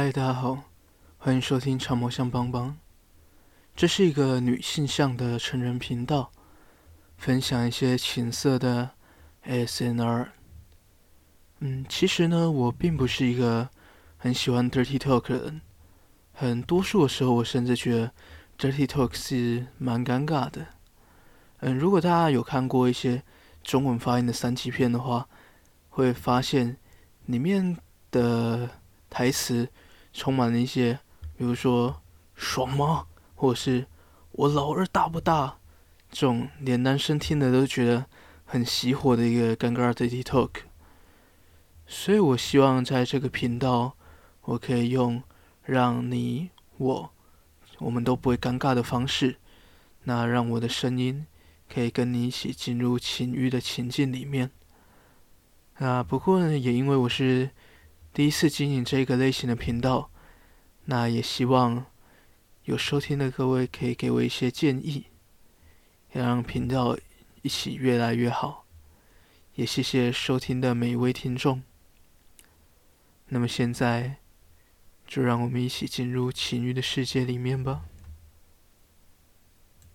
[0.00, 0.62] 嗨，大家好，
[1.16, 2.78] 欢迎收听长毛象帮帮。
[3.74, 6.30] 这是一个女性向的成人频道，
[7.16, 8.90] 分享一些情色的
[9.42, 10.32] S N R。
[11.58, 13.68] 嗯，其实呢，我并不是一个
[14.16, 15.60] 很喜欢 dirty talk 的人。
[16.32, 18.12] 很多数的时候，我甚至觉得
[18.56, 20.64] dirty talk 是蛮尴尬的。
[21.58, 23.24] 嗯，如果大家有看过一些
[23.64, 25.28] 中文发音的三级片的话，
[25.88, 26.76] 会发现
[27.26, 27.76] 里面
[28.12, 28.70] 的。
[29.10, 29.66] 台词
[30.18, 30.98] 充满了一些，
[31.36, 32.02] 比如说
[32.34, 33.86] “爽吗”或者是
[34.32, 35.58] “我老二大不大”
[36.10, 38.06] 这种连男生听的都觉得
[38.44, 40.50] 很熄火的一个尴尬的 dirty talk。
[41.86, 43.94] 所以我希望在这个频道，
[44.42, 45.22] 我可以用
[45.62, 47.10] 让你我
[47.78, 49.36] 我们都不会尴尬的方式，
[50.02, 51.24] 那让我的声音
[51.72, 54.50] 可以跟你一起进入情欲的情境里面。
[55.74, 57.50] 啊，不过呢，也因为我是。
[58.18, 60.10] 第一次经营这个类型的频道，
[60.86, 61.86] 那也希望
[62.64, 65.06] 有收听的各位可以给我一些建议，
[66.14, 66.98] 要让频道
[67.42, 68.64] 一起越来越好。
[69.54, 71.62] 也谢谢收听的每一位听众。
[73.28, 74.16] 那么现在，
[75.06, 77.84] 就让我们一起进入情欲的世界里面吧。